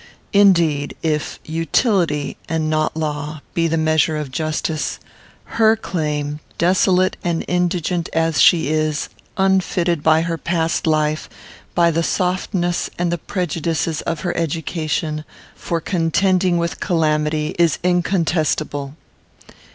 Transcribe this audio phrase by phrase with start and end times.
[0.33, 4.97] Indeed, if utility, and not law, be the measure of justice,
[5.43, 11.29] her claim, desolate and indigent as she is, unfitted, by her past life,
[11.75, 18.95] by the softness and the prejudices of her education, for contending with calamity, is incontestable.